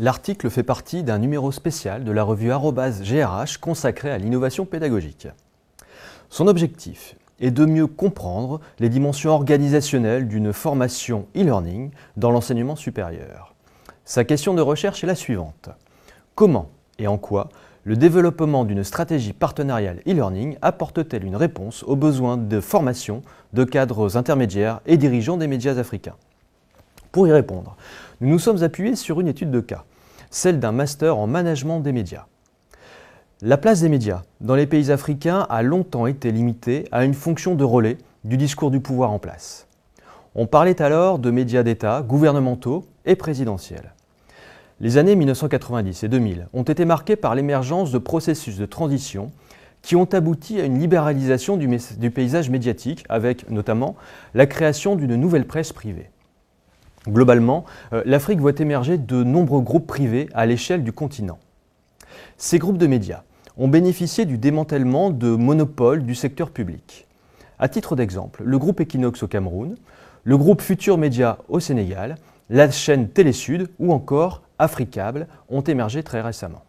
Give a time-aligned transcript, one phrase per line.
[0.00, 5.26] L'article fait partie d'un numéro spécial de la revue GRH consacrée à l'innovation pédagogique.
[6.30, 13.54] Son objectif est de mieux comprendre les dimensions organisationnelles d'une formation e-learning dans l'enseignement supérieur.
[14.04, 15.70] Sa question de recherche est la suivante.
[16.36, 17.48] Comment et en quoi
[17.84, 23.22] le développement d'une stratégie partenariale e-learning apporte-t-elle une réponse aux besoins de formation
[23.54, 26.16] de cadres intermédiaires et dirigeants des médias africains?
[27.12, 27.76] Pour y répondre,
[28.20, 29.84] nous nous sommes appuyés sur une étude de cas,
[30.30, 32.26] celle d'un master en management des médias.
[33.40, 37.54] La place des médias dans les pays africains a longtemps été limitée à une fonction
[37.54, 39.66] de relais du discours du pouvoir en place.
[40.34, 43.94] On parlait alors de médias d'État, gouvernementaux et présidentiels.
[44.80, 49.32] Les années 1990 et 2000 ont été marquées par l'émergence de processus de transition
[49.82, 53.96] qui ont abouti à une libéralisation du, paysage médiatique, avec notamment
[54.34, 56.10] la création d'une nouvelle presse privée.
[57.08, 61.38] Globalement, euh, l'Afrique voit émerger de nombreux groupes privés à l'échelle du continent.
[62.36, 63.22] Ces groupes de médias
[63.56, 67.06] ont bénéficié du démantèlement de monopoles du secteur public.
[67.58, 69.74] À titre d'exemple, le groupe Equinox au Cameroun,
[70.22, 72.16] le groupe Futur Média au Sénégal,
[72.48, 76.62] la chaîne Télésud ou encore Africable ont émergé très récemment.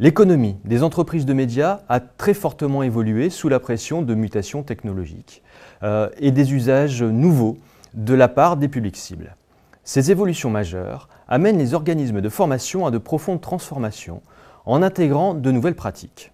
[0.00, 5.42] L'économie des entreprises de médias a très fortement évolué sous la pression de mutations technologiques
[5.84, 7.58] euh, et des usages nouveaux
[7.94, 9.36] de la part des publics cibles.
[9.84, 14.20] Ces évolutions majeures amènent les organismes de formation à de profondes transformations
[14.66, 16.32] en intégrant de nouvelles pratiques.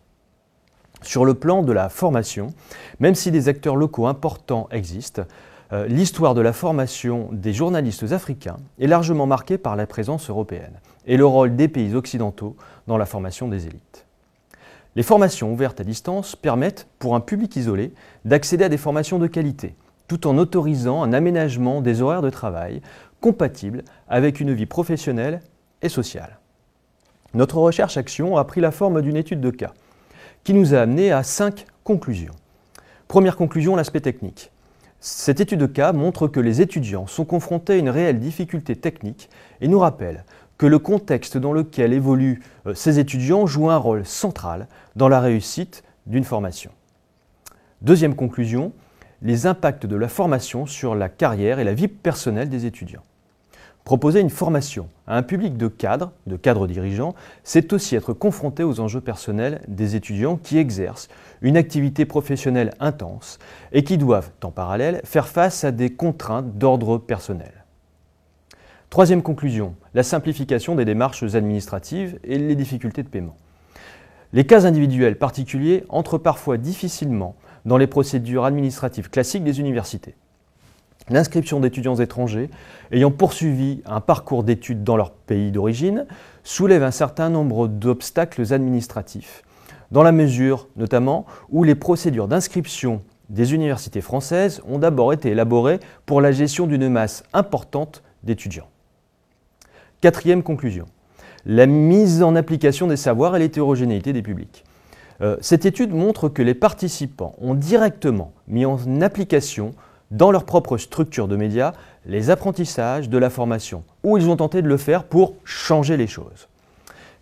[1.03, 2.55] Sur le plan de la formation,
[2.99, 5.23] même si des acteurs locaux importants existent,
[5.73, 10.81] euh, l'histoire de la formation des journalistes africains est largement marquée par la présence européenne
[11.07, 14.07] et le rôle des pays occidentaux dans la formation des élites.
[14.97, 19.29] Les formations ouvertes à distance permettent, pour un public isolé, d'accéder à des formations de
[19.29, 19.77] qualité,
[20.09, 22.83] tout en autorisant un aménagement des horaires de travail
[23.21, 25.41] compatibles avec une vie professionnelle
[25.83, 26.39] et sociale.
[27.33, 29.73] Notre recherche-action a pris la forme d'une étude de cas
[30.43, 32.35] qui nous a amené à cinq conclusions.
[33.07, 34.51] Première conclusion, l'aspect technique.
[35.01, 39.31] Cette étude de cas montre que les étudiants sont confrontés à une réelle difficulté technique
[39.63, 40.25] et nous rappelle
[40.59, 45.21] que le contexte dans lequel évoluent euh, ces étudiants joue un rôle central dans la
[45.21, 46.71] réussite d'une formation.
[47.81, 48.73] Deuxième conclusion,
[49.23, 53.03] les impacts de la formation sur la carrière et la vie personnelle des étudiants.
[53.91, 58.63] Proposer une formation à un public de cadres, de cadres dirigeants, c'est aussi être confronté
[58.63, 61.09] aux enjeux personnels des étudiants qui exercent
[61.43, 63.41] une activité professionnelle intense
[63.73, 67.65] et qui doivent, en parallèle, faire face à des contraintes d'ordre personnel.
[68.91, 73.35] Troisième conclusion, la simplification des démarches administratives et les difficultés de paiement.
[74.33, 77.35] Les cas individuels particuliers entrent parfois difficilement
[77.65, 80.15] dans les procédures administratives classiques des universités.
[81.11, 82.51] L'inscription d'étudiants étrangers
[82.93, 86.07] ayant poursuivi un parcours d'études dans leur pays d'origine
[86.45, 89.43] soulève un certain nombre d'obstacles administratifs,
[89.91, 95.81] dans la mesure notamment où les procédures d'inscription des universités françaises ont d'abord été élaborées
[96.07, 98.69] pour la gestion d'une masse importante d'étudiants.
[100.01, 100.87] Quatrième conclusion,
[101.45, 104.65] la mise en application des savoirs et l'hétérogénéité des publics.
[105.23, 109.75] Euh, cette étude montre que les participants ont directement mis en application
[110.11, 111.73] dans leur propre structure de médias
[112.07, 116.07] les apprentissages de la formation, ou ils ont tenté de le faire pour changer les
[116.07, 116.49] choses.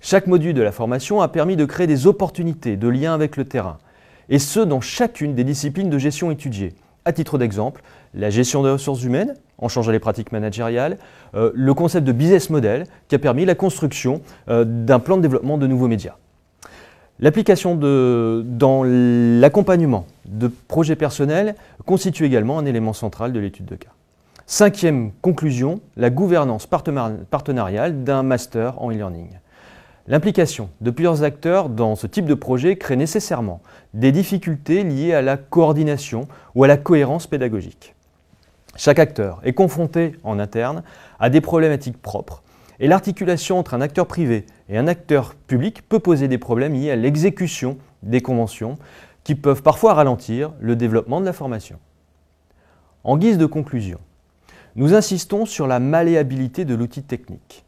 [0.01, 3.45] Chaque module de la formation a permis de créer des opportunités de lien avec le
[3.45, 3.79] terrain,
[4.29, 6.75] et ce dans chacune des disciplines de gestion étudiées.
[7.05, 7.83] À titre d'exemple,
[8.15, 10.99] la gestion des ressources humaines, en changeant les pratiques managériales,
[11.35, 15.23] euh, le concept de business model qui a permis la construction euh, d'un plan de
[15.23, 16.17] développement de nouveaux médias.
[17.21, 21.55] L'application dans l'accompagnement de projets personnels
[21.87, 23.91] constitue également un élément central de l'étude de cas.
[24.47, 29.29] Cinquième conclusion, la gouvernance partenariale d'un master en e-learning.
[30.07, 33.61] L'implication de plusieurs acteurs dans ce type de projet crée nécessairement
[33.93, 37.95] des difficultés liées à la coordination ou à la cohérence pédagogique.
[38.75, 40.83] Chaque acteur est confronté en interne
[41.21, 42.43] à des problématiques propres
[42.81, 46.91] et l'articulation entre un acteur privé et un acteur public peut poser des problèmes liés
[46.91, 48.79] à l'exécution des conventions
[49.29, 51.79] qui peuvent parfois ralentir le développement de la formation.
[53.05, 53.99] En guise de conclusion,
[54.75, 57.67] nous insistons sur la malléabilité de l'outil technique.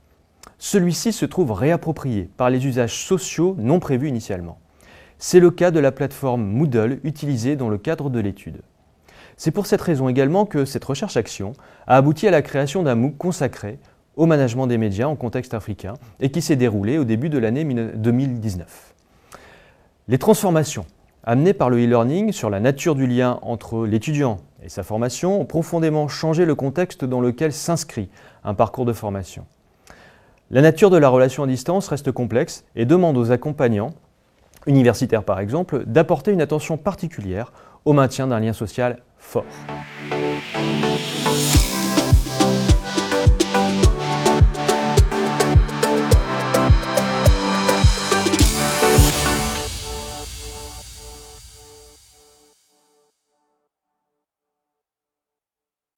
[0.56, 4.58] Celui-ci se trouve réapproprié par les usages sociaux non prévus initialement.
[5.18, 8.62] C'est le cas de la plateforme Moodle utilisée dans le cadre de l'étude.
[9.36, 11.52] C'est pour cette raison également que cette recherche-action
[11.86, 13.78] a abouti à la création d'un MOOC consacré
[14.16, 17.64] au management des médias en contexte africain et qui s'est déroulée au début de l'année
[17.64, 18.94] 2019.
[20.08, 20.86] Les transformations
[21.24, 25.44] amenées par le e-learning sur la nature du lien entre l'étudiant et sa formation ont
[25.44, 28.08] profondément changé le contexte dans lequel s'inscrit
[28.44, 29.46] un parcours de formation.
[30.50, 33.94] La nature de la relation à distance reste complexe et demande aux accompagnants,
[34.66, 37.52] universitaires par exemple, d'apporter une attention particulière
[37.84, 39.44] au maintien d'un lien social fort.